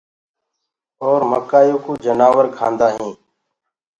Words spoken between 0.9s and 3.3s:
اور مڪآئي يو ڪوُ جآنور کآندآ هينٚ۔